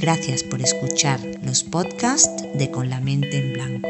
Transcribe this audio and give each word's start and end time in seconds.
Gracias 0.00 0.44
por 0.44 0.62
escuchar 0.62 1.18
los 1.42 1.64
podcasts 1.64 2.44
de 2.54 2.70
Con 2.70 2.88
la 2.88 3.00
mente 3.00 3.36
en 3.36 3.52
blanco. 3.52 3.88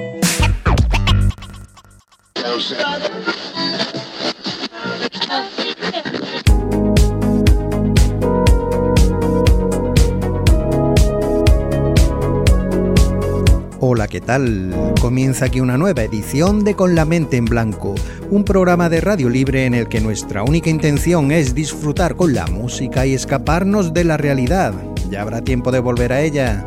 Hola, 13.81 14.09
¿qué 14.09 14.23
tal? 14.23 14.95
Comienza 15.03 15.45
aquí 15.45 15.61
una 15.61 15.77
nueva 15.77 16.05
edición 16.05 16.65
de 16.65 16.75
Con 16.75 16.95
la 16.95 17.05
mente 17.05 17.37
en 17.37 17.45
blanco, 17.45 17.95
un 18.31 18.45
programa 18.45 18.89
de 18.89 19.03
radio 19.03 19.29
libre 19.29 19.67
en 19.67 19.75
el 19.75 19.89
que 19.89 20.01
nuestra 20.01 20.43
única 20.43 20.71
intención 20.71 21.31
es 21.33 21.55
disfrutar 21.55 22.17
con 22.17 22.33
la 22.33 22.47
música 22.47 23.05
y 23.05 23.13
escaparnos 23.13 23.93
de 23.93 24.05
la 24.05 24.17
realidad. 24.17 24.73
Ya 25.11 25.23
habrá 25.23 25.41
tiempo 25.41 25.73
de 25.73 25.79
volver 25.79 26.13
a 26.13 26.21
ella. 26.21 26.65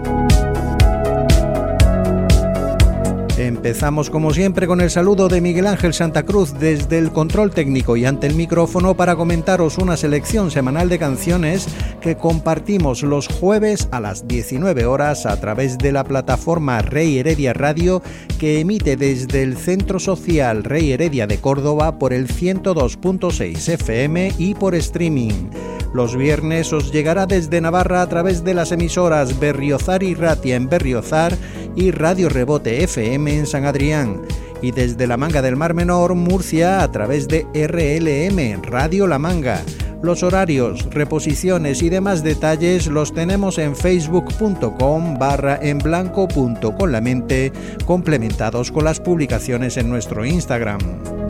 Empezamos 3.38 4.10
como 4.10 4.34
siempre 4.34 4.68
con 4.68 4.82
el 4.82 4.90
saludo 4.90 5.30
de 5.30 5.40
Miguel 5.40 5.68
Ángel 5.68 5.94
Santa 5.94 6.24
Cruz 6.24 6.54
desde 6.60 6.98
el 6.98 7.12
control 7.12 7.52
técnico 7.52 7.96
y 7.96 8.06
ante 8.06 8.28
el 8.28 8.36
micrófono 8.36 8.96
para 8.96 9.16
comentaros 9.16 9.78
una 9.78 9.96
selección 9.96 10.52
semanal 10.52 10.90
de 10.90 11.00
canciones 11.00 11.68
que 12.02 12.18
compartimos 12.18 13.04
los 13.04 13.28
jueves 13.28 13.88
a 13.92 14.02
las 14.02 14.28
19 14.28 14.86
horas 14.86 15.26
a 15.26 15.40
través 15.40 15.78
de 15.78 15.94
la 15.94 16.04
plataforma 16.04 16.82
Rey 16.82 17.20
Heredia 17.20 17.54
Radio 17.54 18.04
que 18.38 18.60
emite 18.60 18.98
desde 18.98 19.44
el 19.44 19.56
Centro 19.56 20.00
Social 20.00 20.66
Rey 20.66 20.92
Heredia 20.92 21.26
de 21.26 21.40
Córdoba 21.40 21.98
por 21.98 22.14
el 22.14 22.28
102.6 22.28 23.70
FM 23.70 24.34
y 24.38 24.56
por 24.56 24.76
streaming. 24.76 25.50
Los 25.94 26.16
viernes 26.16 26.72
os 26.72 26.92
llegará 26.94 27.26
desde 27.26 27.60
Navarra 27.60 28.02
a 28.02 28.08
través 28.08 28.46
de 28.46 28.54
las 28.54 28.72
emisoras 28.72 29.40
Berriozar 29.40 30.04
y 30.04 30.16
Ratia 30.16 30.56
en 30.56 30.70
Berriozar 30.70 31.38
y 31.76 31.92
Radio 31.92 32.30
Rebote 32.30 32.84
FM 32.84 33.40
en 33.40 33.48
San 33.48 33.66
Adrián. 33.66 34.22
Y 34.62 34.72
desde 34.72 35.08
la 35.08 35.18
Manga 35.18 35.42
del 35.42 35.56
Mar 35.56 35.74
Menor, 35.74 36.16
Murcia, 36.16 36.84
a 36.84 36.92
través 36.92 37.28
de 37.28 37.46
RLM, 37.54 38.62
Radio 38.64 39.08
La 39.08 39.20
Manga. 39.20 39.62
Los 40.04 40.24
horarios, 40.24 40.88
reposiciones 40.90 41.84
y 41.84 41.90
demás 41.90 42.24
detalles 42.24 42.88
los 42.88 43.14
tenemos 43.14 43.60
en 43.60 43.76
facebook.com 43.76 45.20
barra 45.20 45.60
en 45.62 45.78
blanco 45.78 46.28
con 46.28 46.92
la 46.92 47.02
mente, 47.02 47.52
complementados 47.86 48.72
con 48.72 48.84
las 48.84 49.00
publicaciones 49.00 49.78
en 49.78 49.90
nuestro 49.90 50.26
Instagram. 50.26 51.21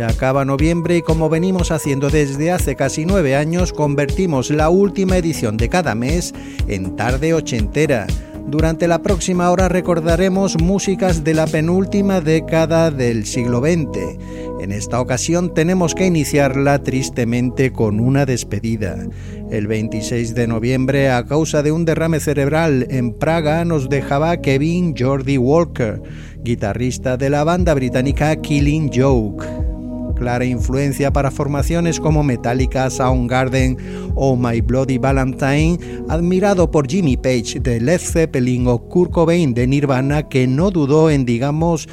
Se 0.00 0.06
acaba 0.06 0.46
noviembre 0.46 0.96
y 0.96 1.02
como 1.02 1.28
venimos 1.28 1.70
haciendo 1.70 2.08
desde 2.08 2.50
hace 2.50 2.74
casi 2.74 3.04
nueve 3.04 3.36
años, 3.36 3.74
convertimos 3.74 4.48
la 4.48 4.70
última 4.70 5.18
edición 5.18 5.58
de 5.58 5.68
cada 5.68 5.94
mes 5.94 6.32
en 6.68 6.96
tarde 6.96 7.34
ochentera. 7.34 8.06
Durante 8.46 8.88
la 8.88 9.02
próxima 9.02 9.50
hora 9.50 9.68
recordaremos 9.68 10.58
músicas 10.58 11.22
de 11.22 11.34
la 11.34 11.46
penúltima 11.46 12.22
década 12.22 12.90
del 12.90 13.26
siglo 13.26 13.60
XX. 13.60 14.16
En 14.62 14.72
esta 14.72 15.02
ocasión 15.02 15.52
tenemos 15.52 15.94
que 15.94 16.06
iniciarla 16.06 16.82
tristemente 16.82 17.70
con 17.70 18.00
una 18.00 18.24
despedida. 18.24 19.06
El 19.50 19.66
26 19.66 20.34
de 20.34 20.46
noviembre, 20.46 21.10
a 21.10 21.26
causa 21.26 21.62
de 21.62 21.72
un 21.72 21.84
derrame 21.84 22.20
cerebral 22.20 22.86
en 22.88 23.12
Praga, 23.12 23.66
nos 23.66 23.90
dejaba 23.90 24.38
Kevin 24.38 24.94
Jordi 24.98 25.36
Walker, 25.36 26.00
guitarrista 26.42 27.18
de 27.18 27.28
la 27.28 27.44
banda 27.44 27.74
británica 27.74 28.34
Killing 28.36 28.90
Joke 28.94 29.59
clara 30.20 30.44
influencia 30.44 31.10
para 31.12 31.30
formaciones 31.30 31.98
como 31.98 32.22
Metallica, 32.22 32.90
Soundgarden 32.90 33.78
o 34.14 34.36
My 34.36 34.60
Bloody 34.60 34.98
Valentine, 34.98 35.78
admirado 36.10 36.70
por 36.70 36.86
Jimmy 36.86 37.16
Page 37.16 37.58
de 37.60 37.80
Led 37.80 38.00
Zeppelin 38.00 38.66
o 38.66 38.78
Kurt 38.78 39.12
Cobain 39.12 39.54
de 39.54 39.66
Nirvana, 39.66 40.28
que 40.28 40.46
no 40.46 40.70
dudó 40.70 41.08
en, 41.08 41.24
digamos, 41.24 41.88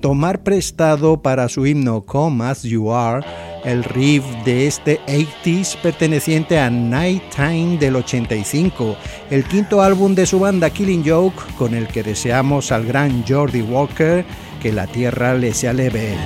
tomar 0.00 0.42
prestado 0.42 1.20
para 1.20 1.50
su 1.50 1.66
himno 1.66 2.00
Come 2.06 2.46
As 2.46 2.62
You 2.62 2.90
Are 2.90 3.24
el 3.64 3.84
riff 3.84 4.24
de 4.44 4.66
este 4.66 5.00
80s 5.06 5.76
perteneciente 5.82 6.58
a 6.58 6.70
Night 6.70 7.22
Time 7.34 7.76
del 7.78 7.96
85, 7.96 8.96
el 9.30 9.44
quinto 9.44 9.82
álbum 9.82 10.14
de 10.14 10.24
su 10.24 10.38
banda 10.38 10.70
Killing 10.70 11.04
Joke, 11.06 11.42
con 11.58 11.74
el 11.74 11.86
que 11.88 12.02
deseamos 12.02 12.72
al 12.72 12.86
gran 12.86 13.24
Jordi 13.26 13.60
Walker 13.60 14.24
que 14.62 14.72
la 14.72 14.86
tierra 14.86 15.34
le 15.34 15.54
sea 15.54 15.72
leve. 15.72 16.16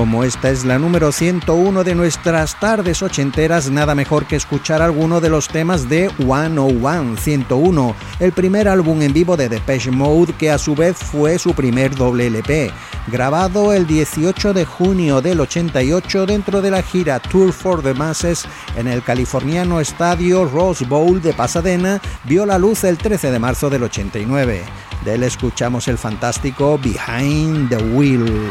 Como 0.00 0.24
esta 0.24 0.48
es 0.48 0.64
la 0.64 0.78
número 0.78 1.12
101 1.12 1.84
de 1.84 1.94
nuestras 1.94 2.58
tardes 2.58 3.02
ochenteras, 3.02 3.70
nada 3.70 3.94
mejor 3.94 4.24
que 4.24 4.34
escuchar 4.34 4.80
alguno 4.80 5.20
de 5.20 5.28
los 5.28 5.48
temas 5.48 5.90
de 5.90 6.08
101 6.16 7.18
101, 7.18 7.94
el 8.18 8.32
primer 8.32 8.66
álbum 8.66 9.02
en 9.02 9.12
vivo 9.12 9.36
de 9.36 9.50
Depeche 9.50 9.90
Mode 9.90 10.32
que 10.32 10.50
a 10.50 10.56
su 10.56 10.74
vez 10.74 10.96
fue 10.96 11.38
su 11.38 11.52
primer 11.52 11.94
doble 11.94 12.28
LP, 12.28 12.70
grabado 13.08 13.74
el 13.74 13.86
18 13.86 14.54
de 14.54 14.64
junio 14.64 15.20
del 15.20 15.38
88 15.38 16.24
dentro 16.24 16.62
de 16.62 16.70
la 16.70 16.82
gira 16.82 17.18
Tour 17.18 17.52
for 17.52 17.82
the 17.82 17.92
Masses 17.92 18.46
en 18.78 18.88
el 18.88 19.02
californiano 19.02 19.80
estadio 19.80 20.46
Rose 20.46 20.86
Bowl 20.86 21.20
de 21.20 21.34
Pasadena, 21.34 22.00
vio 22.24 22.46
la 22.46 22.58
luz 22.58 22.84
el 22.84 22.96
13 22.96 23.30
de 23.30 23.38
marzo 23.38 23.68
del 23.68 23.82
89. 23.82 24.62
De 25.04 25.14
él 25.16 25.24
escuchamos 25.24 25.88
el 25.88 25.98
fantástico 25.98 26.78
Behind 26.82 27.68
the 27.68 27.76
Wheel. 27.76 28.48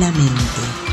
La 0.00 0.10
mente. 0.10 0.83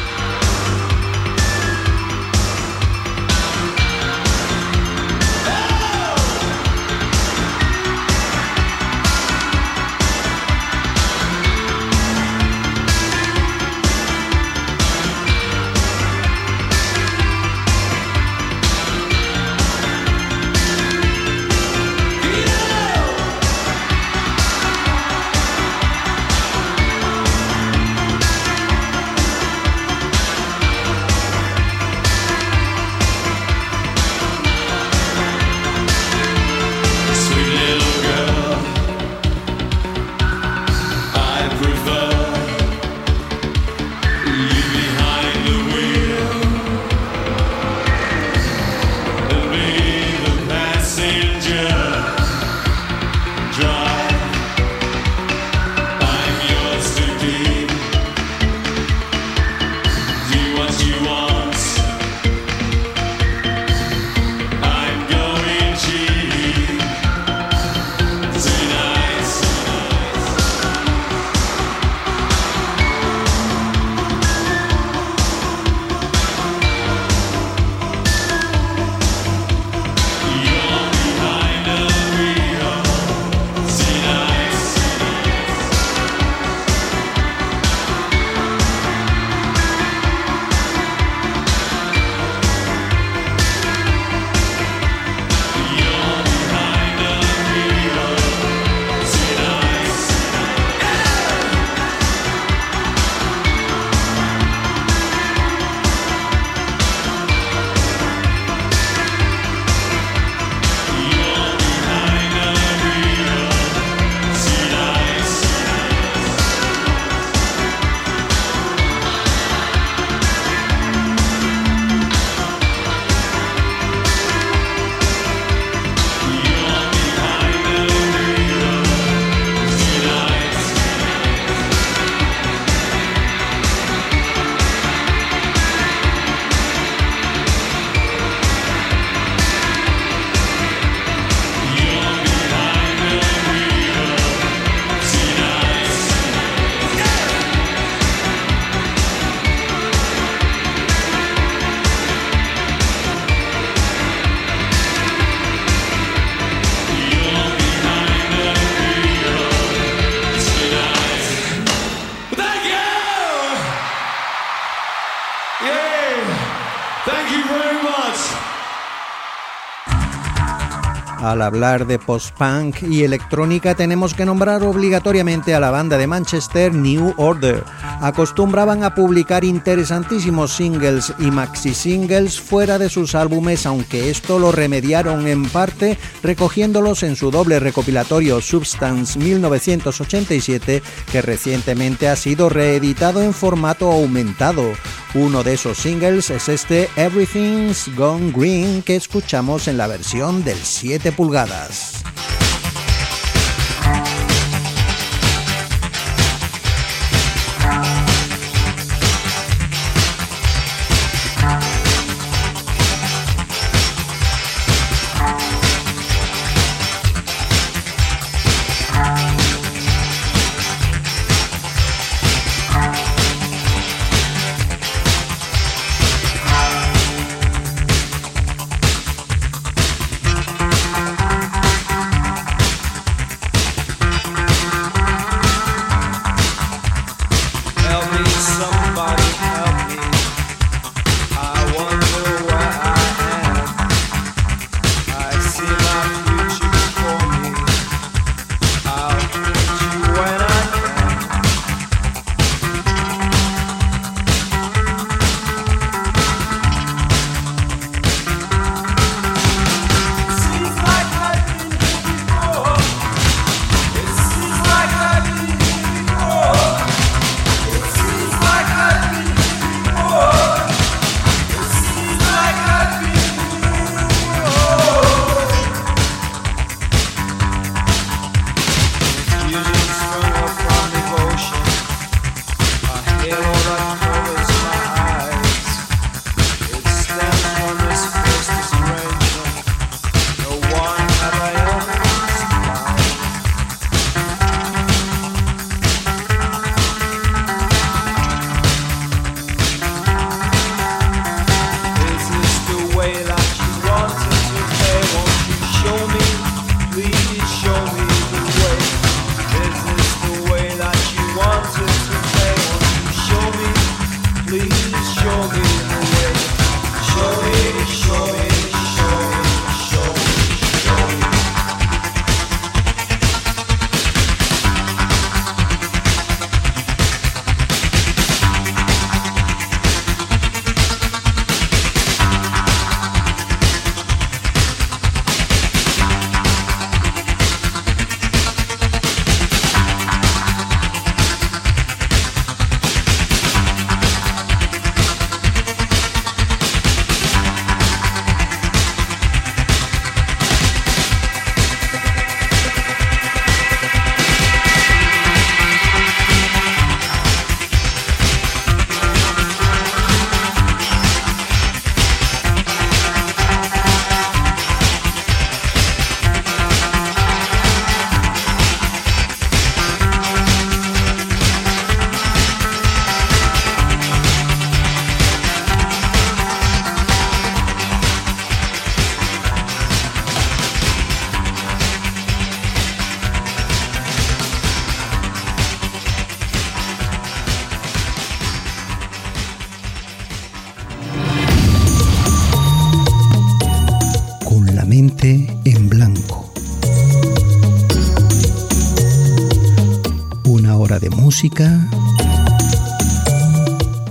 Al 171.42 171.48
hablar 171.48 171.88
de 171.88 171.98
post-punk 171.98 172.84
y 172.84 173.04
electrónica 173.04 173.74
tenemos 173.74 174.14
que 174.14 174.28
nombrar 174.28 174.62
obligatoriamente 174.62 175.56
a 175.56 175.60
la 175.60 175.72
banda 175.72 175.98
de 175.98 176.06
Manchester 176.06 176.72
New 176.72 177.16
Order. 177.18 177.64
Acostumbraban 178.00 178.84
a 178.84 178.94
publicar 178.94 179.44
interesantísimos 179.44 180.54
singles 180.54 181.12
y 181.18 181.32
maxi 181.32 181.74
singles 181.74 182.40
fuera 182.40 182.78
de 182.78 182.90
sus 182.90 183.16
álbumes, 183.16 183.66
aunque 183.66 184.12
esto 184.12 184.38
lo 184.38 184.52
remediaron 184.52 185.26
en 185.26 185.50
parte 185.50 185.98
recogiéndolos 186.22 187.02
en 187.02 187.16
su 187.16 187.32
doble 187.32 187.60
recopilatorio 187.60 188.40
Substance 188.40 189.18
1987, 189.18 190.84
que 191.12 191.22
recientemente 191.24 192.08
ha 192.08 192.16
sido 192.18 192.50
reeditado 192.50 193.24
en 193.24 193.34
formato 193.34 193.92
aumentado. 193.92 194.74
Uno 195.14 195.44
de 195.44 195.56
esos 195.56 195.78
singles 195.78 196.30
es 196.30 196.48
este 196.48 196.90
Everything's 196.96 197.94
Gone 197.98 198.32
Green 198.32 198.82
que 198.82 198.96
escuchamos 198.96 199.68
en 199.68 199.76
la 199.76 199.88
versión 199.88 200.42
del 200.46 200.58
7 200.58 201.12
pulgadas. 201.12 202.02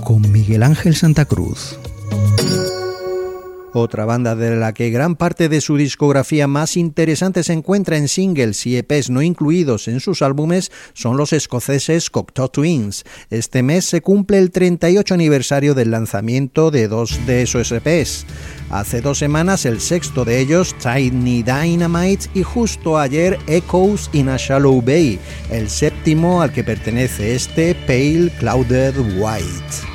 Con 0.03 0.29
Miguel 0.33 0.63
Ángel 0.63 0.97
Santa 0.97 1.23
Cruz. 1.23 1.79
Otra 3.73 4.03
banda 4.03 4.35
de 4.35 4.57
la 4.57 4.73
que 4.73 4.89
gran 4.89 5.15
parte 5.15 5.47
de 5.47 5.61
su 5.61 5.77
discografía 5.77 6.45
más 6.45 6.75
interesante 6.75 7.41
se 7.41 7.53
encuentra 7.53 7.95
en 7.95 8.09
singles 8.09 8.65
y 8.65 8.75
EPs 8.75 9.09
no 9.09 9.21
incluidos 9.21 9.87
en 9.87 10.01
sus 10.01 10.21
álbumes 10.21 10.71
son 10.93 11.15
los 11.15 11.31
escoceses 11.31 12.09
Cocteau 12.09 12.49
Twins. 12.49 13.05
Este 13.29 13.63
mes 13.63 13.85
se 13.85 14.01
cumple 14.01 14.39
el 14.39 14.51
38 14.51 15.13
aniversario 15.13 15.73
del 15.73 15.91
lanzamiento 15.91 16.69
de 16.69 16.89
dos 16.89 17.25
de 17.25 17.43
esos 17.43 17.71
EPs. 17.71 18.25
Hace 18.69 18.99
dos 18.99 19.19
semanas 19.19 19.65
el 19.65 19.79
sexto 19.79 20.25
de 20.25 20.39
ellos, 20.39 20.75
Tiny 20.77 21.41
Dynamite, 21.43 22.29
y 22.33 22.43
justo 22.43 22.97
ayer 22.97 23.39
Echoes 23.47 24.09
in 24.11 24.27
a 24.27 24.37
Shallow 24.37 24.81
Bay, 24.81 25.17
el 25.49 25.69
séptimo 25.69 26.41
al 26.41 26.51
que 26.51 26.65
pertenece 26.65 27.35
este 27.35 27.73
Pale 27.87 28.31
Clouded 28.37 28.95
White. 29.17 29.90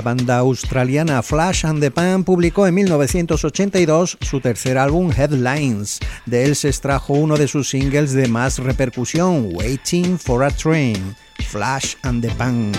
Banda 0.00 0.38
australiana 0.38 1.22
Flash 1.22 1.64
and 1.64 1.80
the 1.80 1.90
Pan 1.90 2.24
publicó 2.24 2.66
en 2.66 2.74
1982 2.74 4.18
su 4.20 4.40
tercer 4.40 4.78
álbum 4.78 5.10
Headlines. 5.10 6.00
De 6.26 6.44
él 6.44 6.56
se 6.56 6.68
extrajo 6.68 7.12
uno 7.12 7.36
de 7.36 7.48
sus 7.48 7.68
singles 7.68 8.12
de 8.12 8.28
más 8.28 8.58
repercusión, 8.58 9.50
Waiting 9.52 10.18
for 10.18 10.44
a 10.44 10.50
Train, 10.50 11.16
Flash 11.48 11.94
and 12.02 12.22
the 12.22 12.30
Pan. 12.36 12.72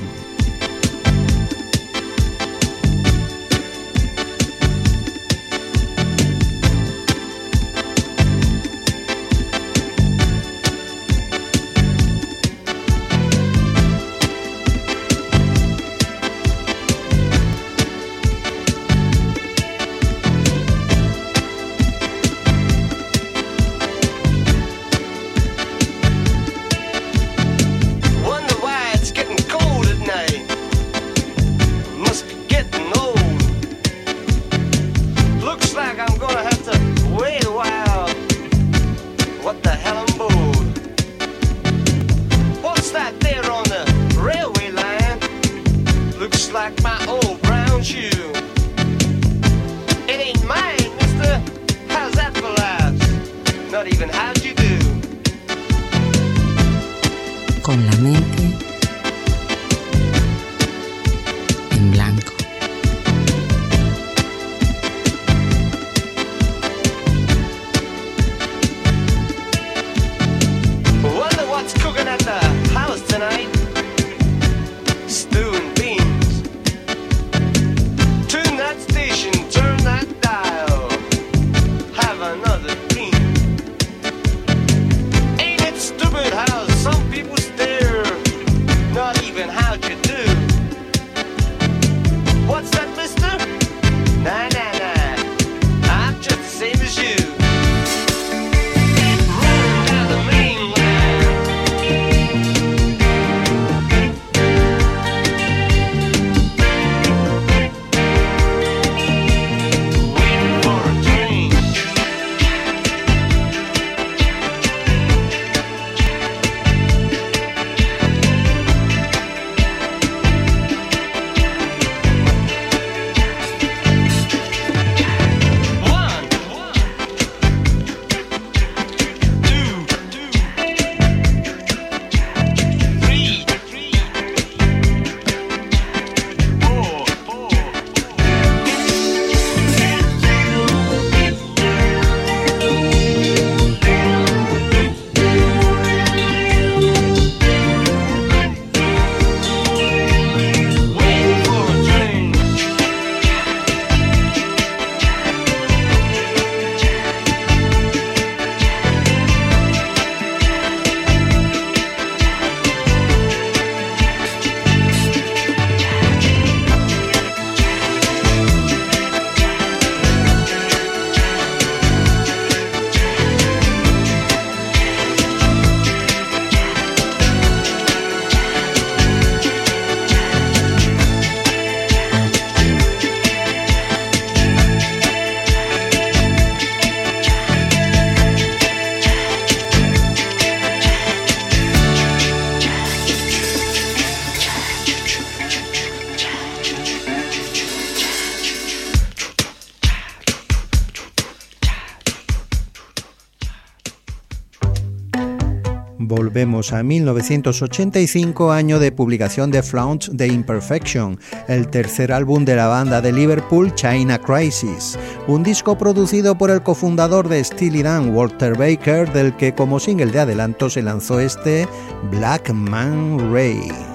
Volvemos 206.15 206.71
a 206.71 206.81
1985, 206.81 208.53
año 208.53 208.79
de 208.79 208.93
publicación 208.93 209.51
de 209.51 209.61
Flaunt 209.61 210.15
the 210.15 210.25
Imperfection, 210.25 211.19
el 211.49 211.67
tercer 211.67 212.13
álbum 212.13 212.45
de 212.45 212.55
la 212.55 212.67
banda 212.67 213.01
de 213.01 213.11
Liverpool 213.11 213.75
China 213.75 214.17
Crisis, 214.17 214.97
un 215.27 215.43
disco 215.43 215.77
producido 215.77 216.37
por 216.37 216.51
el 216.51 216.63
cofundador 216.63 217.27
de 217.27 217.43
Steely 217.43 217.83
Dan, 217.83 218.15
Walter 218.15 218.57
Baker, 218.57 219.11
del 219.11 219.35
que 219.35 219.53
como 219.53 219.77
single 219.77 220.11
de 220.13 220.19
adelanto 220.21 220.69
se 220.69 220.81
lanzó 220.81 221.19
este 221.19 221.67
Black 222.09 222.49
Man 222.53 223.33
Ray. 223.33 223.94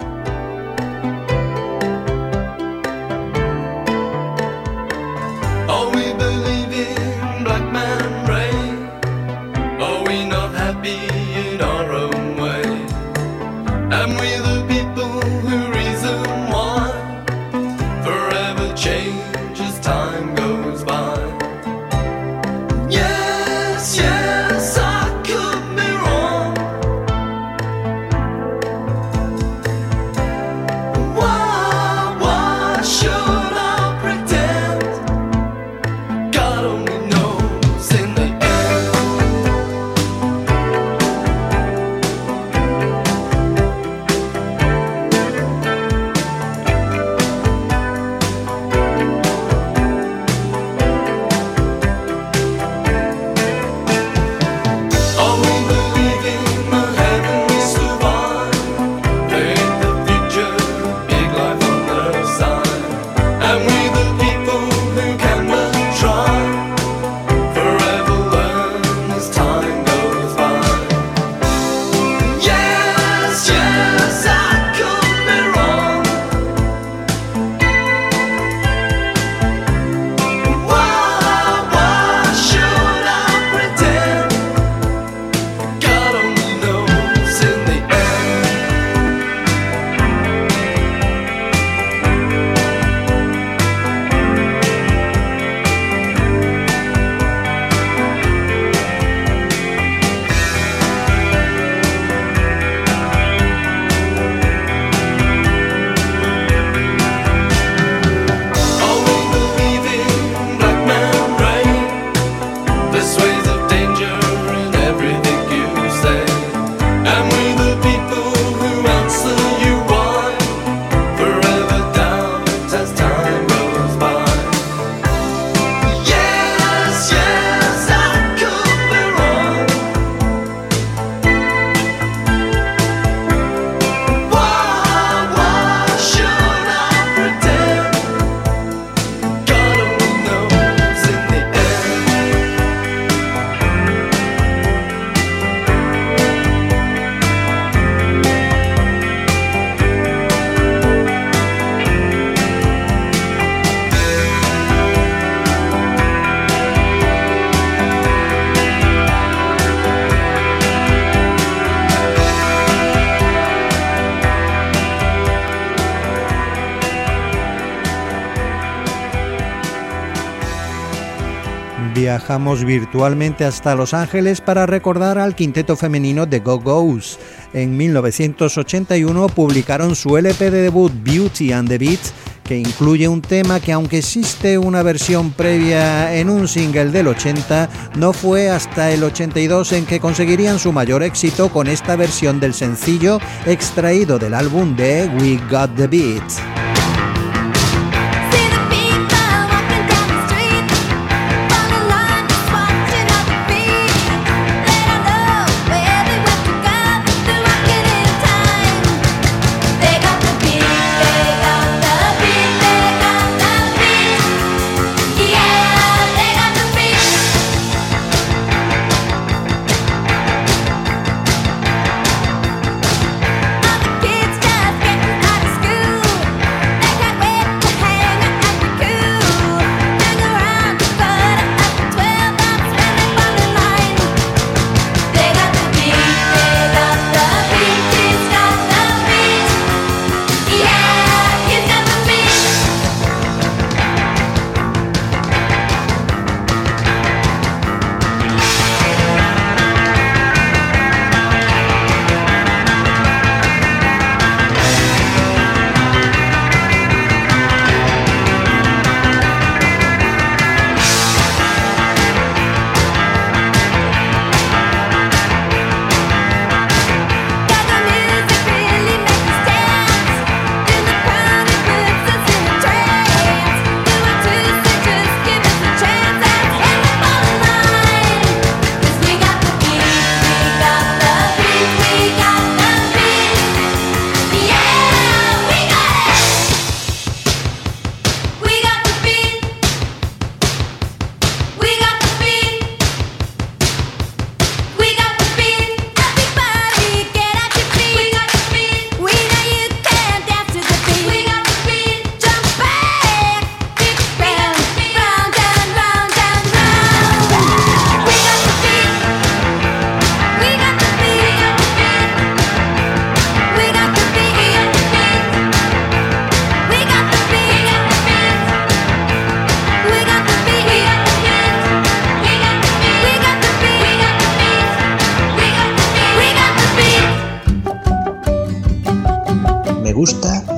Viajamos 172.11 172.65
virtualmente 172.65 173.45
hasta 173.45 173.77
Los 173.77 173.95
Ángeles 173.95 174.41
para 174.41 174.67
recordar 174.67 175.17
al 175.17 175.37
quinteto 175.37 175.77
femenino 175.77 176.27
de 176.27 176.41
Go 176.41 176.59
Go's. 176.59 177.21
En 177.53 177.77
1981 177.77 179.29
publicaron 179.29 179.95
su 179.95 180.17
LP 180.17 180.51
de 180.51 180.63
debut 180.63 180.91
Beauty 181.05 181.53
and 181.53 181.69
the 181.69 181.79
Beats, 181.79 182.13
que 182.43 182.59
incluye 182.59 183.07
un 183.07 183.23
tema 183.23 183.61
que 183.61 183.71
aunque 183.71 183.99
existe 183.99 184.59
una 184.59 184.83
versión 184.83 185.31
previa 185.31 186.13
en 186.13 186.31
un 186.31 186.49
single 186.49 186.91
del 186.91 187.07
80, 187.07 187.69
no 187.95 188.13
fue 188.13 188.51
hasta 188.51 188.91
el 188.91 189.05
82 189.05 189.71
en 189.71 189.87
que 189.87 190.01
conseguirían 190.01 190.59
su 190.59 190.73
mayor 190.73 191.05
éxito 191.05 191.49
con 191.49 191.69
esta 191.69 191.95
versión 191.95 192.41
del 192.41 192.55
sencillo 192.55 193.21
extraído 193.47 194.19
del 194.19 194.35
álbum 194.35 194.75
de 194.75 195.09
We 195.21 195.39
Got 195.49 195.77
the 195.77 195.87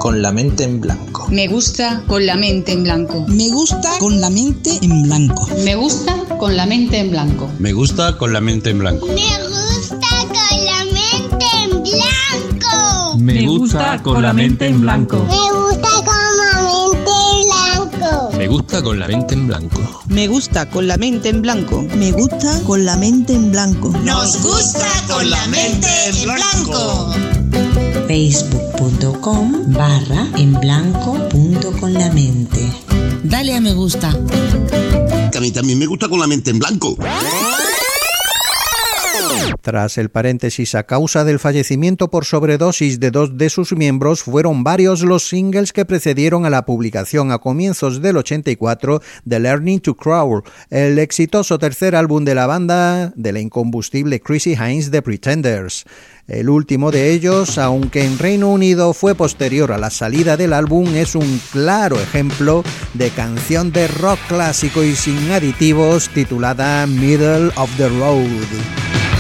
Beats. 0.03 0.33
mente 0.33 0.65
en 0.65 0.81
blanco. 2.83 3.27
Me 3.29 3.49
gusta 3.49 4.03
con 4.07 4.21
la 4.21 4.31
mente 4.31 4.81
en 4.83 5.05
blanco. 5.05 5.47
Me 5.59 5.77
gusta 5.77 6.17
con 6.39 6.57
la 6.57 6.67
mente 6.67 6.99
en 6.99 7.11
blanco. 7.11 7.47
Me 7.59 7.73
gusta 7.73 8.17
con 8.19 8.33
la 8.33 8.41
mente 8.41 8.71
en 8.71 8.79
blanco. 8.79 9.07
Me 9.07 9.23
gusta 9.23 10.03
con 10.19 10.63
la 10.63 10.81
mente 10.83 11.07
en 11.07 11.71
blanco. 11.71 13.17
Me 13.19 13.47
gusta 13.47 14.03
con 14.03 14.23
la 14.23 14.33
mente 14.33 14.67
en 14.67 14.81
blanco. 14.81 15.25
Me 15.29 15.39
gusta 15.69 16.03
con 16.03 16.19
la 16.19 16.27
mente 16.67 16.95
en 16.95 17.07
blanco. 17.97 18.33
Me 18.37 18.47
gusta 18.49 18.83
con 18.83 18.99
la 18.99 19.07
mente 19.07 19.35
en 19.35 19.47
blanco. 19.47 19.81
Me 20.09 20.27
gusta 20.27 20.69
con 20.69 20.87
la 20.89 20.97
mente 20.97 21.29
en 21.29 21.43
blanco. 21.43 21.83
Me 21.95 22.11
gusta 22.13 22.61
con 22.67 22.85
la 22.85 22.97
mente 22.97 23.35
en 23.35 23.53
blanco. 23.53 23.89
Nos 24.03 24.43
gusta 24.43 24.89
con 25.09 25.31
la 25.31 25.47
mente 25.47 25.89
en 26.07 26.23
blanco 26.25 27.13
facebook.com 28.83 29.73
barra 29.73 30.27
en 30.37 30.55
blanco 30.55 31.29
punto 31.29 31.73
con 31.79 31.95
la 31.95 32.11
mente. 32.11 32.59
Dale 33.23 33.55
a 33.55 33.61
me 33.61 33.75
gusta. 33.75 34.11
Que 35.31 35.39
a 35.39 35.41
mí 35.41 35.53
también 35.53 35.79
me 35.79 35.87
gusta 35.87 36.09
con 36.09 36.19
la 36.19 36.27
mente 36.27 36.51
en 36.51 36.59
blanco. 36.59 36.97
Tras 39.63 39.97
el 39.97 40.11
paréntesis 40.11 40.75
a 40.75 40.83
causa 40.83 41.25
del 41.25 41.39
fallecimiento 41.39 42.11
por 42.11 42.25
sobredosis 42.25 42.99
de 42.99 43.13
dos 43.13 43.39
de 43.39 43.49
sus 43.49 43.73
miembros, 43.77 44.25
fueron 44.25 44.65
varios 44.65 45.03
los 45.03 45.29
singles 45.29 45.73
que 45.73 45.85
precedieron 45.85 46.45
a 46.45 46.51
la 46.51 46.67
publicación 46.67 47.31
a 47.31 47.39
comienzos 47.39 48.03
del 48.03 48.17
84 48.17 49.01
de 49.25 49.39
Learning 49.39 49.79
to 49.79 49.95
Crawl, 49.95 50.43
el 50.69 50.99
exitoso 50.99 51.61
tercer 51.61 51.95
álbum 51.95 52.25
de 52.25 52.35
la 52.35 52.49
banda 52.49 53.13
de 53.15 53.33
la 53.33 53.39
incombustible 53.39 54.21
Chrissy 54.21 54.55
Hines 54.55 54.91
The 54.91 55.01
Pretenders. 55.01 55.85
El 56.27 56.49
último 56.49 56.91
de 56.91 57.13
ellos, 57.13 57.57
aunque 57.57 58.05
en 58.05 58.19
Reino 58.19 58.49
Unido 58.49 58.93
fue 58.95 59.15
posterior 59.15 59.71
a 59.71 59.79
la 59.79 59.91
salida 59.91 60.37
del 60.37 60.55
álbum, 60.55 60.93
es 60.97 61.15
un 61.15 61.41
claro 61.53 62.01
ejemplo 62.01 62.65
de 62.95 63.11
canción 63.11 63.71
de 63.71 63.87
rock 63.87 64.19
clásico 64.27 64.83
y 64.83 64.97
sin 64.97 65.31
aditivos 65.31 66.09
titulada 66.09 66.85
Middle 66.89 67.53
of 67.55 67.71
the 67.77 67.89
Road. 67.89 69.12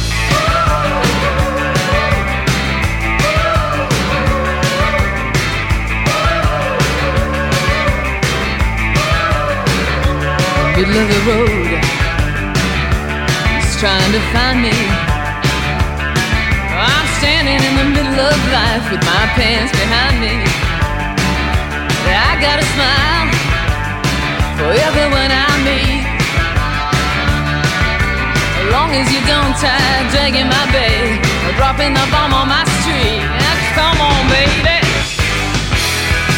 Middle 10.86 11.02
of 11.02 11.08
the 11.14 11.22
road. 11.30 11.78
He's 13.62 13.74
trying 13.78 14.10
to 14.10 14.22
find 14.34 14.58
me. 14.58 14.74
I'm 16.74 17.06
standing 17.22 17.60
in 17.62 17.74
the 17.78 17.88
middle 17.94 18.18
of 18.18 18.38
life 18.50 18.82
with 18.90 19.02
my 19.06 19.24
pants 19.38 19.70
behind 19.78 20.18
me. 20.18 20.42
I 22.10 22.34
got 22.42 22.58
a 22.58 22.66
smile 22.74 23.30
for 24.58 24.70
everyone 24.74 25.30
I 25.30 25.50
meet. 25.62 26.02
As 28.58 28.66
long 28.74 28.90
as 28.98 29.06
you 29.14 29.22
don't 29.30 29.54
try 29.62 29.78
dragging 30.10 30.50
my 30.50 30.66
bag 30.74 31.22
or 31.46 31.52
dropping 31.62 31.94
the 31.94 32.06
bomb 32.10 32.34
on 32.34 32.48
my 32.48 32.64
street. 32.82 33.22
Now, 33.22 33.54
come 33.78 33.98
on, 34.02 34.22
baby. 34.34 34.82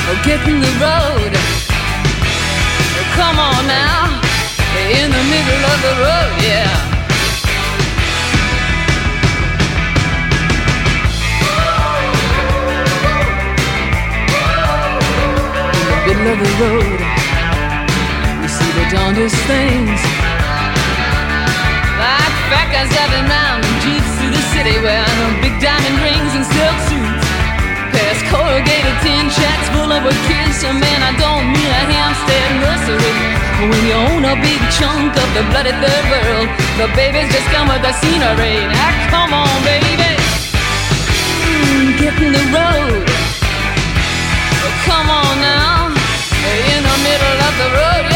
Oh, 0.05 0.21
get 0.21 0.45
in 0.45 0.61
the 0.61 0.75
road. 0.85 1.33
Come 3.17 3.39
on 3.39 3.67
now 3.69 4.14
in 4.85 5.11
the 5.11 5.25
middle 5.33 5.65
of 5.73 5.79
the 5.81 5.95
road, 6.05 6.33
yeah. 6.45 6.69
In 16.05 16.17
the 16.17 16.25
middle 16.25 16.29
of 16.33 16.39
the 16.39 16.53
road, 16.61 17.01
we 18.43 18.49
see 18.49 18.73
the 18.77 18.87
darndest 18.93 19.37
things. 19.49 20.01
Like 21.97 22.37
fat 22.53 22.69
guys 22.69 22.91
driving 22.93 23.25
round 23.25 23.65
in 23.65 23.75
jeeps 23.81 24.11
through 24.21 24.33
the 24.37 24.45
city 24.53 24.77
wearing 24.85 25.41
big 25.41 25.57
diamond 25.61 25.97
rings 26.05 26.14
corrugated 28.35 28.97
tin 29.07 29.31
shacks 29.31 29.69
full 29.71 29.91
of 29.95 30.03
a 30.03 30.15
kids, 30.27 30.59
man, 30.67 31.01
I 31.11 31.13
don't 31.23 31.47
mean 31.55 31.71
a 31.71 31.83
Hampstead 31.87 32.51
nursery. 32.65 33.15
When 33.71 33.83
you 33.87 33.97
own 34.11 34.23
a 34.27 34.35
big 34.43 34.61
chunk 34.75 35.15
of 35.15 35.29
the 35.39 35.45
bloody 35.51 35.75
third 35.83 36.05
world, 36.11 36.49
the 36.81 36.89
babies 36.99 37.31
just 37.31 37.49
come 37.55 37.71
with 37.71 37.83
the 37.87 37.95
scenery. 38.03 38.59
Now 38.75 38.91
come 39.15 39.31
on, 39.43 39.55
baby, 39.63 40.13
mm, 41.47 41.87
get 42.01 42.15
in 42.19 42.33
the 42.35 42.47
road. 42.59 43.07
Come 44.89 45.09
on 45.09 45.35
now, 45.41 45.95
in 46.75 46.81
the 46.91 46.97
middle 47.07 47.39
of 47.49 47.55
the 47.63 47.69
road, 47.79 48.14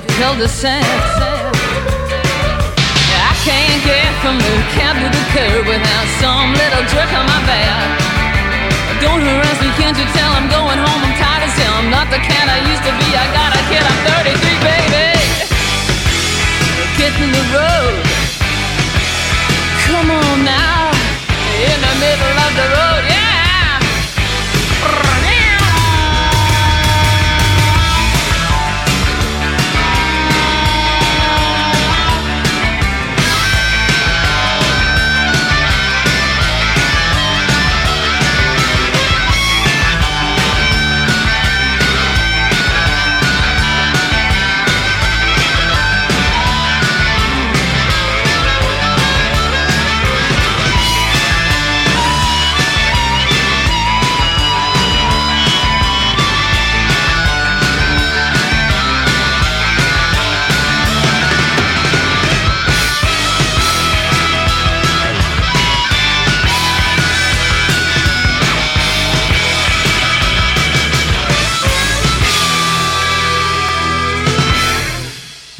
cul-de-sac. 0.00 0.84
I 3.18 3.32
can't 3.42 3.82
get 3.82 4.10
from 4.22 4.38
the 4.38 4.54
cab 4.76 4.94
to 4.94 5.08
the 5.10 5.24
curb 5.34 5.66
without 5.66 6.06
some 6.22 6.54
little 6.54 6.84
jerk 6.86 7.10
on 7.18 7.26
my 7.26 7.40
back. 7.46 7.98
Don't 9.00 9.22
harass 9.22 9.58
me, 9.62 9.70
can't 9.78 9.96
you 9.98 10.06
tell 10.14 10.30
I'm 10.34 10.48
going 10.50 10.78
home? 10.78 11.00
I'm 11.02 11.14
tired 11.18 11.42
as 11.46 11.54
hell. 11.58 11.74
I'm 11.82 11.90
not 11.90 12.10
the 12.10 12.18
cat 12.18 12.46
I 12.46 12.58
used 12.70 12.84
to 12.86 12.92
be. 12.98 13.08
I 13.14 13.26
got 13.34 13.54
a 13.54 13.62
kid, 13.70 13.82
I'm 13.82 13.98
33, 14.22 14.38
baby. 14.66 15.18
Get 16.98 17.14
in 17.18 17.30
the 17.30 17.44
road. 17.54 17.94
Come 19.86 20.10
on 20.10 20.44
now. 20.44 20.90
In 21.58 21.78
the 21.80 21.94
middle 21.98 22.36
of 22.46 22.52
the 22.54 22.66
road, 22.74 23.02
yeah. 23.08 23.17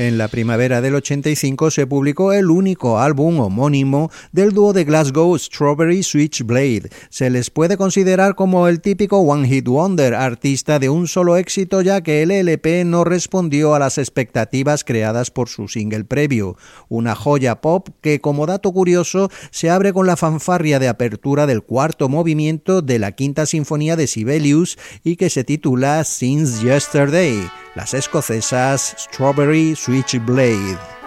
En 0.08 0.16
la 0.16 0.28
primavera 0.28 0.80
del 0.80 0.94
85 0.94 1.70
se 1.70 1.86
publicó 1.86 2.32
el 2.32 2.50
único 2.50 2.98
álbum 2.98 3.40
homónimo 3.40 4.10
del 4.32 4.52
dúo 4.52 4.72
de 4.72 4.84
Glasgow 4.84 5.38
Strawberry 5.38 6.02
Switchblade. 6.02 6.88
Se 7.10 7.28
les 7.28 7.50
puede 7.50 7.76
considerar 7.76 8.34
como 8.34 8.68
el 8.68 8.80
típico 8.80 9.18
One 9.18 9.46
Hit 9.46 9.68
Wonder, 9.68 10.14
artista 10.14 10.78
de 10.78 10.88
un 10.88 11.08
solo 11.08 11.36
éxito 11.36 11.82
ya 11.82 12.00
que 12.00 12.22
el 12.22 12.30
LP 12.30 12.86
no 12.86 13.04
respondió 13.04 13.74
a 13.74 13.78
las 13.78 13.98
expectativas 13.98 14.82
creadas 14.82 15.30
por 15.30 15.50
su 15.50 15.68
single 15.68 16.04
previo. 16.04 16.56
Una 16.88 17.14
joya 17.14 17.60
pop 17.60 17.88
que 18.00 18.22
como 18.22 18.46
dato 18.46 18.72
curioso 18.72 19.30
se 19.50 19.68
abre 19.68 19.92
con 19.92 20.06
la 20.06 20.16
fanfarria 20.16 20.78
de 20.78 20.88
apertura 20.88 21.46
del 21.46 21.62
cuarto 21.62 22.08
movimiento 22.08 22.80
de 22.80 22.98
la 22.98 23.12
quinta 23.12 23.44
sinfonía 23.44 23.94
de 23.94 24.06
Sibelius 24.06 24.78
y 25.04 25.16
que 25.16 25.28
se 25.28 25.44
titula 25.44 26.02
Since 26.04 26.64
Yesterday 26.64 27.50
las 27.78 27.94
escocesas 27.94 28.96
Strawberry 28.98 29.76
Switchblade. 29.76 29.97
Richie 29.98 30.20
Blade. 30.20 30.97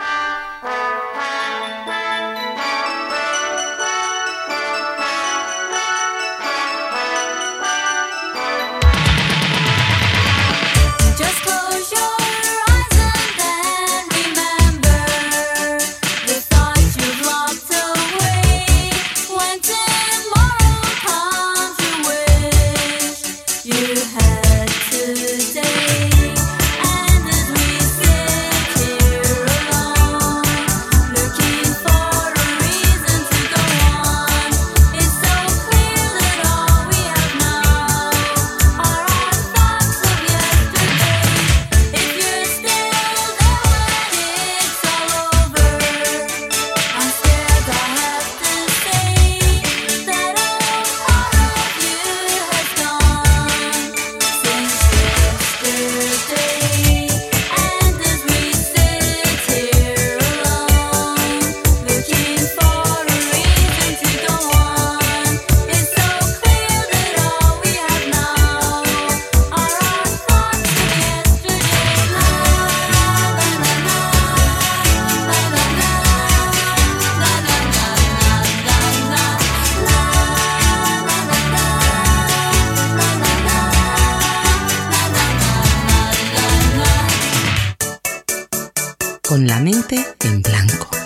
Con 89.31 89.47
la 89.47 89.61
mente 89.61 89.95
en 90.25 90.41
blanco. 90.41 91.00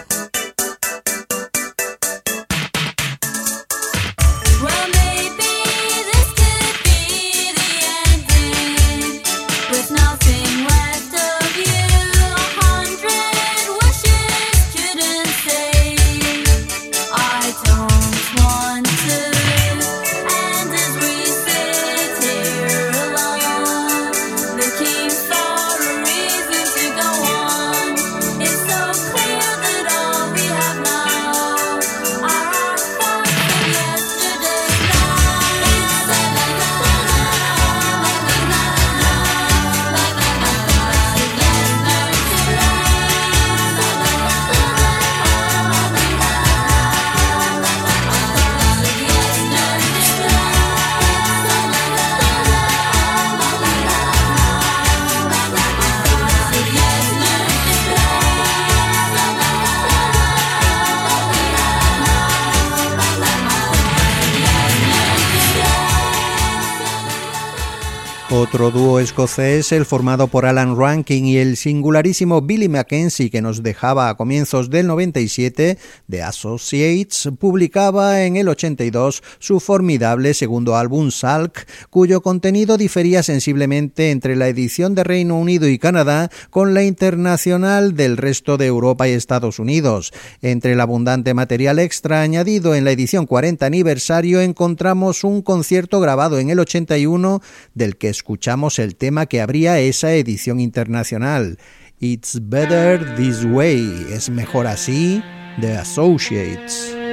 Otro 68.65 68.79
dúo 68.79 68.99
escocés, 68.99 69.71
el 69.73 69.85
formado 69.85 70.25
por 70.25 70.47
Alan 70.47 70.75
Rankin 70.75 71.27
y 71.27 71.37
el 71.37 71.55
singularísimo 71.55 72.41
Billy 72.41 72.67
Mackenzie, 72.67 73.29
que 73.29 73.39
nos 73.39 73.61
dejaba 73.61 74.09
a 74.09 74.17
comienzos 74.17 74.71
del 74.71 74.87
97, 74.87 75.77
The 76.09 76.23
Associates, 76.23 77.29
publicaba 77.37 78.23
en 78.23 78.37
el 78.37 78.47
82 78.47 79.21
su 79.37 79.59
formidable 79.59 80.33
segundo 80.33 80.75
álbum 80.77 81.11
Salk, 81.11 81.67
cuyo 81.91 82.21
contenido 82.21 82.75
difería 82.79 83.21
sensiblemente 83.21 84.09
entre 84.09 84.35
la 84.35 84.47
edición 84.47 84.95
de 84.95 85.03
Reino 85.03 85.37
Unido 85.37 85.67
y 85.67 85.77
Canadá 85.77 86.31
con 86.49 86.73
la 86.73 86.81
internacional 86.81 87.95
del 87.95 88.17
resto 88.17 88.57
de 88.57 88.65
Europa 88.65 89.07
y 89.07 89.11
Estados 89.11 89.59
Unidos. 89.59 90.11
Entre 90.41 90.71
el 90.71 90.81
abundante 90.81 91.35
material 91.35 91.77
extra 91.77 92.21
añadido 92.21 92.73
en 92.73 92.83
la 92.83 92.91
edición 92.91 93.27
40 93.27 93.63
aniversario 93.63 94.41
encontramos 94.41 95.23
un 95.23 95.43
concierto 95.43 95.99
grabado 95.99 96.39
en 96.39 96.49
el 96.49 96.57
81 96.57 97.43
del 97.75 97.97
que 97.97 98.09
escuchamos 98.09 98.54
el 98.79 98.95
tema 98.95 99.25
que 99.25 99.41
abría 99.41 99.79
esa 99.79 100.13
edición 100.13 100.59
internacional. 100.61 101.57
It's 101.99 102.39
Better 102.41 103.15
This 103.15 103.43
Way, 103.43 104.07
es 104.11 104.29
mejor 104.29 104.65
así, 104.65 105.21
The 105.59 105.77
Associates. 105.77 107.04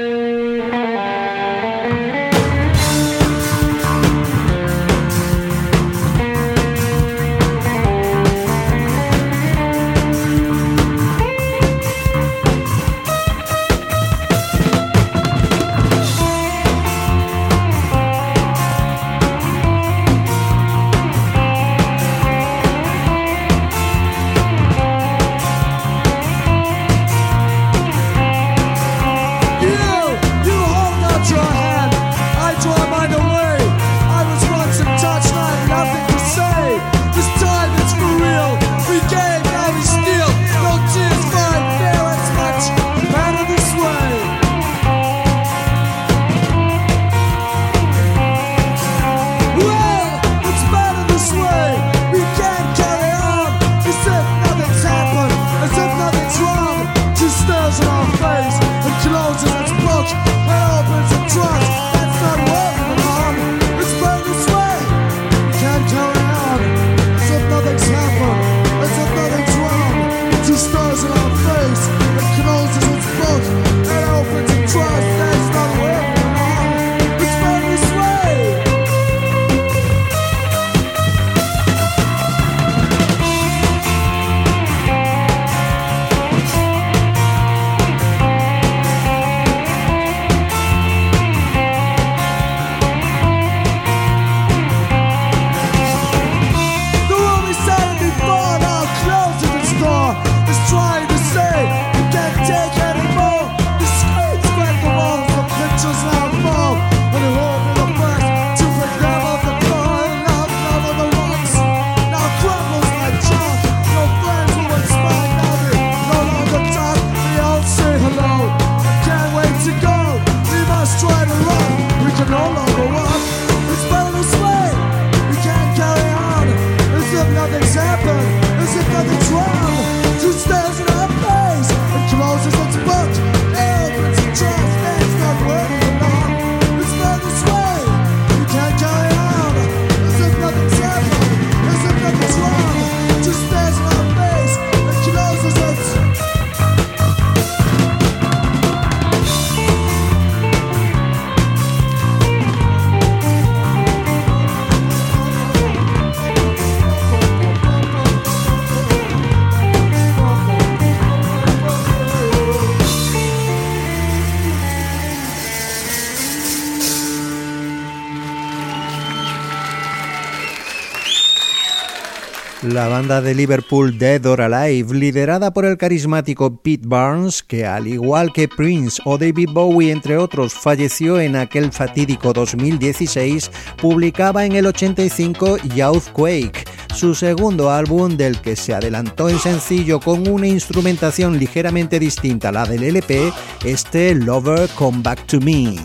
Banda 172.93 173.22
de 173.22 173.34
Liverpool 173.34 173.97
Dead 173.97 174.22
or 174.26 174.43
Alive, 174.43 174.93
liderada 174.93 175.51
por 175.55 175.64
el 175.64 175.78
carismático 175.78 176.59
Pete 176.59 176.86
Barnes, 176.86 177.43
que 177.43 177.64
al 177.64 177.86
igual 177.86 178.34
que 178.34 178.49
Prince 178.49 179.01
o 179.07 179.16
David 179.16 179.49
Bowie, 179.51 179.90
entre 179.90 180.18
otros, 180.18 180.53
falleció 180.53 181.18
en 181.18 181.34
aquel 181.36 181.72
fatídico 181.72 182.34
2016, 182.34 183.51
publicaba 183.80 184.45
en 184.45 184.53
el 184.53 184.66
85 184.66 185.57
Youthquake, 185.74 186.66
su 186.95 187.14
segundo 187.14 187.70
álbum 187.70 188.14
del 188.14 188.38
que 188.43 188.57
se 188.57 188.74
adelantó 188.74 189.30
en 189.30 189.38
sencillo 189.38 189.99
con 189.99 190.28
una 190.28 190.47
instrumentación 190.47 191.38
ligeramente 191.38 191.99
distinta 191.99 192.51
a 192.51 192.53
la 192.53 192.66
del 192.66 192.82
LP, 192.82 193.32
este 193.64 194.14
Lover 194.14 194.68
Come 194.76 195.01
Back 195.03 195.26
to 195.26 195.40
Me. 195.40 195.76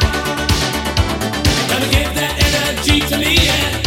Gonna 1.69 1.89
give 1.89 2.13
that 2.15 2.33
energy 2.45 2.99
to 3.07 3.17
me, 3.17 3.33
yeah. 3.45 3.80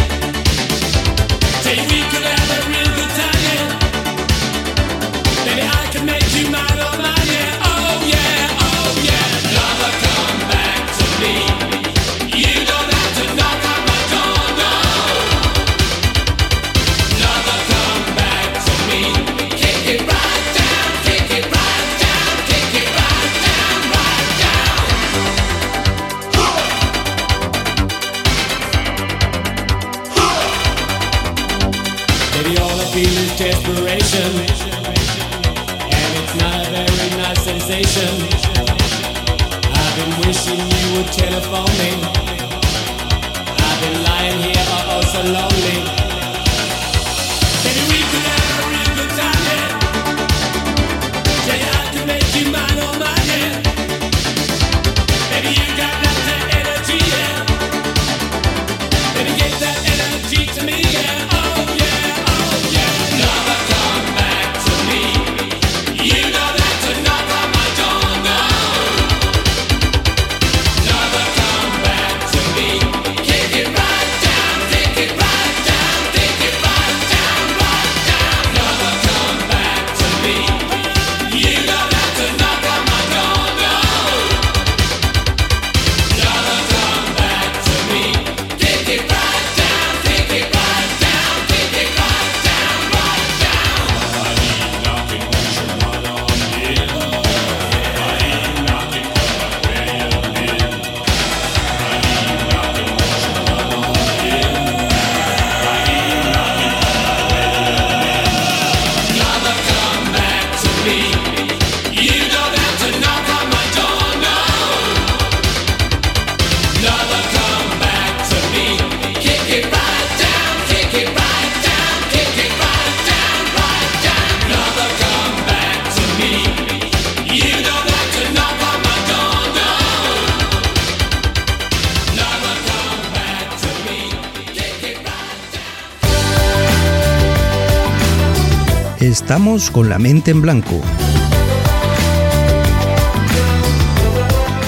Estamos 139.25 139.71
con 139.71 139.89
la 139.89 139.99
mente 139.99 140.33
en 140.33 140.43
blanco. 140.43 140.83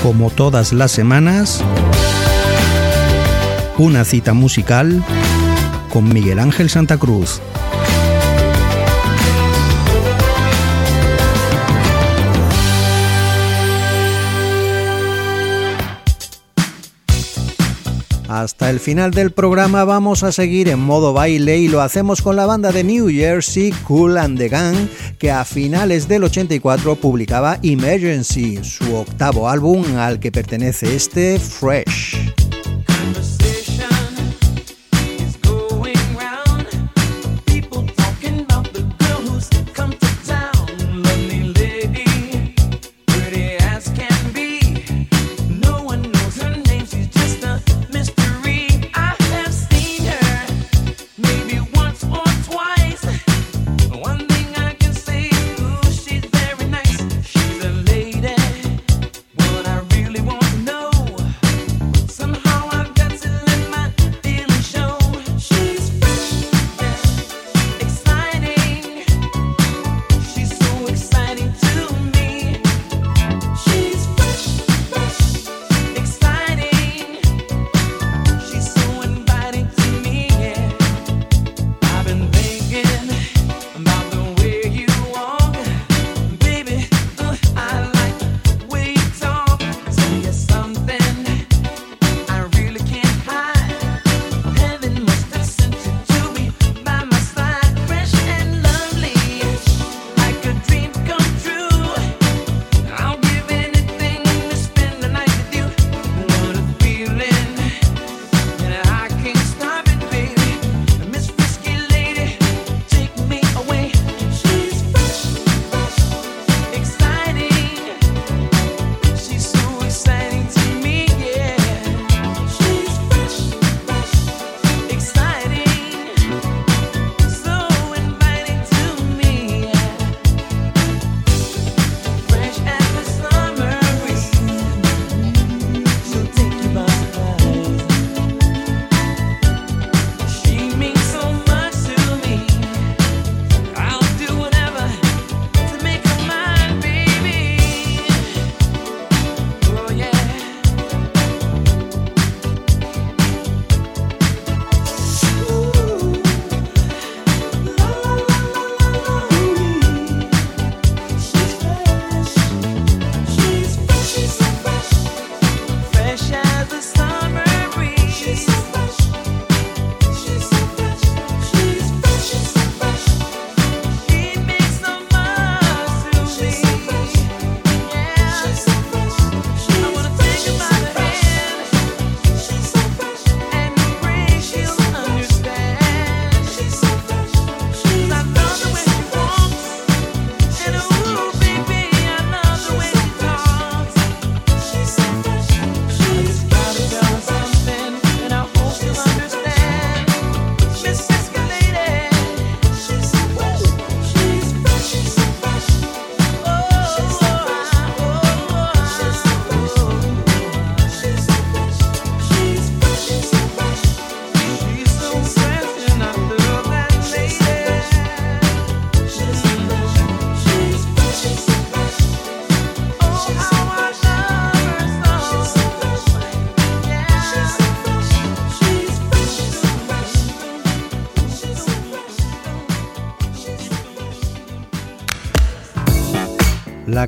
Como 0.02 0.30
todas 0.30 0.72
las 0.72 0.92
semanas, 0.92 1.62
una 3.76 4.06
cita 4.06 4.32
musical 4.32 5.04
con 5.92 6.08
Miguel 6.08 6.38
Ángel 6.38 6.70
Santa 6.70 6.96
Cruz. 6.96 7.42
Hasta 18.36 18.68
el 18.68 18.80
final 18.80 19.12
del 19.12 19.30
programa 19.30 19.84
vamos 19.84 20.22
a 20.22 20.30
seguir 20.30 20.68
en 20.68 20.78
modo 20.78 21.14
baile 21.14 21.56
y 21.56 21.68
lo 21.68 21.80
hacemos 21.80 22.20
con 22.20 22.36
la 22.36 22.44
banda 22.44 22.70
de 22.70 22.84
New 22.84 23.08
Jersey 23.08 23.72
Cool 23.88 24.18
and 24.18 24.36
the 24.36 24.50
Gang 24.50 24.76
que 25.18 25.30
a 25.30 25.42
finales 25.46 26.06
del 26.06 26.24
84 26.24 26.96
publicaba 26.96 27.58
Emergency, 27.62 28.62
su 28.62 28.94
octavo 28.94 29.48
álbum 29.48 29.96
al 29.96 30.20
que 30.20 30.30
pertenece 30.30 30.94
este 30.94 31.38
Fresh. 31.38 32.45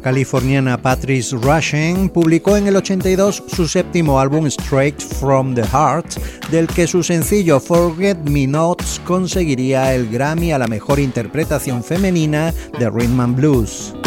Californiana 0.08 0.80
Patrice 0.80 1.36
Rushen 1.36 2.08
publicó 2.08 2.56
en 2.56 2.66
el 2.66 2.76
82 2.76 3.42
su 3.46 3.68
séptimo 3.68 4.18
álbum 4.18 4.46
Straight 4.46 4.98
from 5.02 5.54
the 5.54 5.62
Heart, 5.62 6.14
del 6.50 6.66
que 6.66 6.86
su 6.86 7.02
sencillo 7.02 7.60
Forget 7.60 8.16
Me 8.26 8.46
Nots 8.46 9.02
conseguiría 9.04 9.94
el 9.94 10.08
Grammy 10.08 10.52
a 10.52 10.58
la 10.58 10.66
mejor 10.66 10.98
interpretación 10.98 11.84
femenina 11.84 12.54
de 12.78 12.88
Rhythm 12.88 13.20
and 13.20 13.36
Blues. 13.36 13.97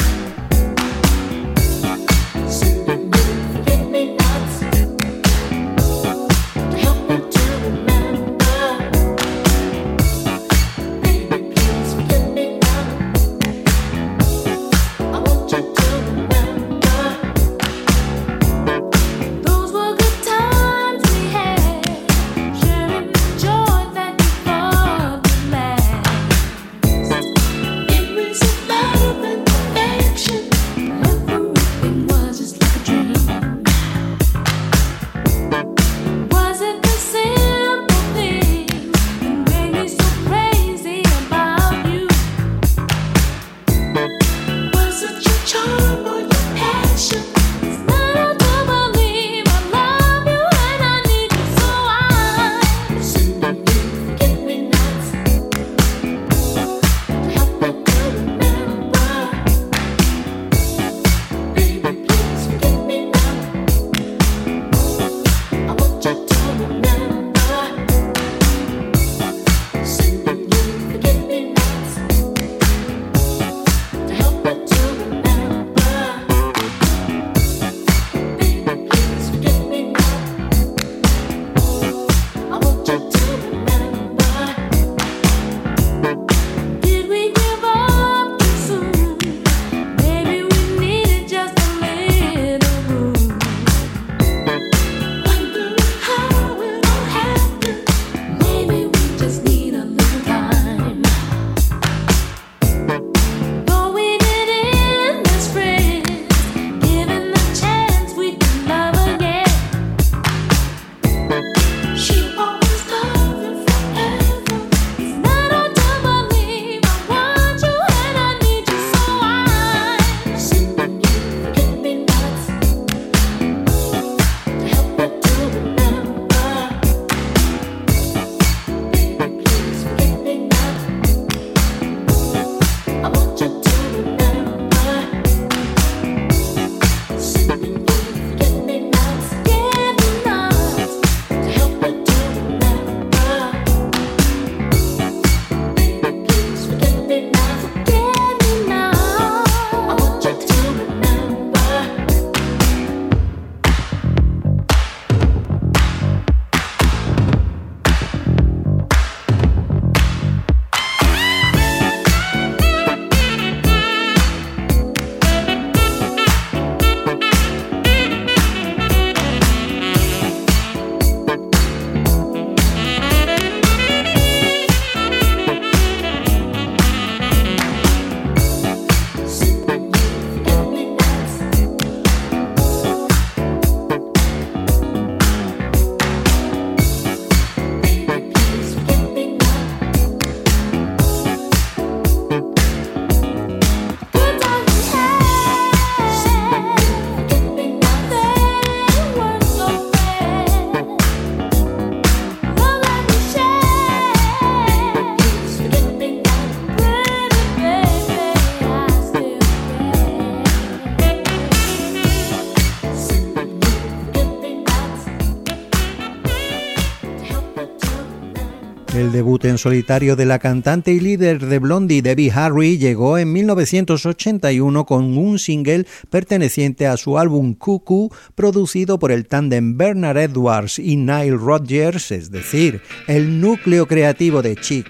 Solitario 219.62 220.16
de 220.16 220.26
la 220.26 220.40
cantante 220.40 220.92
y 220.92 221.00
líder 221.00 221.46
de 221.46 221.60
Blondie 221.60 222.02
Debbie 222.02 222.32
Harry 222.34 222.80
llegó 222.80 223.20
en 223.20 223.32
1981 223.32 224.86
con 224.86 225.18
un 225.18 225.38
single 225.38 225.86
perteneciente 226.10 226.88
a 226.88 226.98
su 226.98 227.20
álbum 227.20 227.54
Cuckoo, 227.54 228.12
producido 228.34 228.98
por 228.98 229.12
el 229.12 229.28
tándem 229.28 229.78
Bernard 229.78 230.18
Edwards 230.18 230.80
y 230.80 230.98
Nile 230.98 231.38
Rodgers, 231.38 232.12
es 232.12 232.32
decir, 232.32 232.82
el 233.08 233.40
núcleo 233.40 233.88
creativo 233.88 234.42
de 234.42 234.56
Chic. 234.56 234.90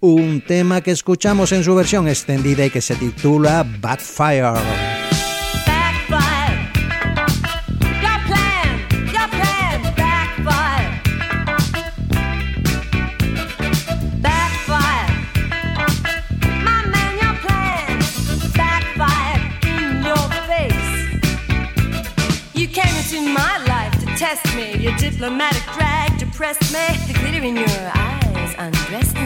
Un 0.00 0.42
tema 0.44 0.80
que 0.80 0.90
escuchamos 0.90 1.52
en 1.52 1.62
su 1.62 1.74
versión 1.74 2.08
extendida 2.08 2.66
y 2.66 2.70
que 2.70 2.80
se 2.80 2.96
titula 2.96 3.64
Backfire. 3.80 5.09
Diplomatic 25.20 25.62
drag 25.74 26.18
depressed 26.18 26.72
me. 26.72 26.96
The 27.06 27.12
glitter 27.20 27.44
in 27.44 27.54
your 27.54 27.68
eyes 27.68 28.54
undressed 28.56 29.19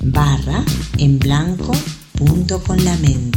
barra 0.00 0.64
en 0.98 1.18
blanco 1.18 1.72
punto 2.12 2.62
con 2.62 2.84
la 2.84 2.96
mente. 2.96 3.31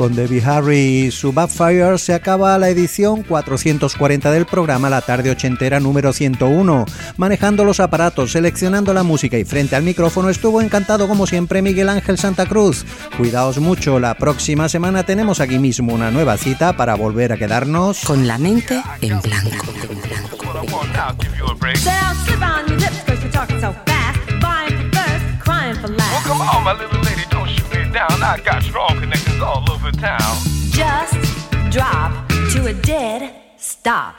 Con 0.00 0.16
Debbie 0.16 0.42
Harry 0.42 0.78
y 0.78 1.10
su 1.10 1.30
Backfire 1.30 1.98
se 1.98 2.14
acaba 2.14 2.56
la 2.56 2.70
edición 2.70 3.22
440 3.22 4.32
del 4.32 4.46
programa 4.46 4.88
La 4.88 5.02
Tarde 5.02 5.30
Ochentera 5.30 5.78
número 5.78 6.14
101. 6.14 6.86
Manejando 7.18 7.66
los 7.66 7.80
aparatos, 7.80 8.32
seleccionando 8.32 8.94
la 8.94 9.02
música 9.02 9.36
y 9.36 9.44
frente 9.44 9.76
al 9.76 9.82
micrófono 9.82 10.30
estuvo 10.30 10.62
encantado 10.62 11.06
como 11.06 11.26
siempre 11.26 11.60
Miguel 11.60 11.90
Ángel 11.90 12.16
Santa 12.16 12.46
Cruz. 12.46 12.86
Cuidaos 13.18 13.58
mucho, 13.58 14.00
la 14.00 14.14
próxima 14.14 14.70
semana 14.70 15.02
tenemos 15.02 15.38
aquí 15.38 15.58
mismo 15.58 15.92
una 15.92 16.10
nueva 16.10 16.38
cita 16.38 16.74
para 16.78 16.94
volver 16.94 17.34
a 17.34 17.36
quedarnos 17.36 18.00
con 18.00 18.26
la 18.26 18.38
mente 18.38 18.82
en 19.02 19.20
blanco. 19.20 19.50
En 19.82 20.00
blanco. 20.00 20.40
down. 27.92 28.22
I 28.22 28.40
got 28.44 28.62
strong 28.62 28.98
connections 29.00 29.40
all 29.40 29.68
over 29.70 29.90
town. 29.92 30.36
Just 30.70 31.14
drop 31.70 32.28
to 32.52 32.66
a 32.66 32.72
dead 32.72 33.34
stop. 33.56 34.18